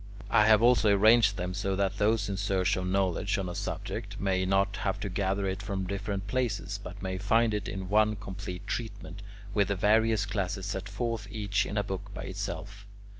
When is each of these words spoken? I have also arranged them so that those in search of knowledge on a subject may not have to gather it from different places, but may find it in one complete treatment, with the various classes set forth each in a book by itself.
I 0.31 0.47
have 0.47 0.63
also 0.63 0.89
arranged 0.89 1.37
them 1.37 1.53
so 1.53 1.75
that 1.75 1.99
those 1.99 2.27
in 2.27 2.35
search 2.35 2.75
of 2.75 2.87
knowledge 2.87 3.37
on 3.37 3.47
a 3.47 3.53
subject 3.53 4.19
may 4.19 4.47
not 4.47 4.77
have 4.77 4.99
to 5.01 5.09
gather 5.09 5.45
it 5.45 5.61
from 5.61 5.83
different 5.83 6.25
places, 6.25 6.79
but 6.83 7.03
may 7.03 7.19
find 7.19 7.53
it 7.53 7.67
in 7.67 7.87
one 7.87 8.15
complete 8.15 8.65
treatment, 8.65 9.21
with 9.53 9.67
the 9.67 9.75
various 9.75 10.25
classes 10.25 10.65
set 10.65 10.89
forth 10.89 11.27
each 11.29 11.67
in 11.67 11.77
a 11.77 11.83
book 11.83 12.11
by 12.15 12.23
itself. 12.23 12.87